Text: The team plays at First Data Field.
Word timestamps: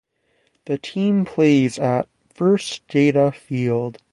The 0.65 0.79
team 0.79 1.25
plays 1.25 1.77
at 1.77 2.09
First 2.33 2.87
Data 2.87 3.31
Field. 3.31 3.99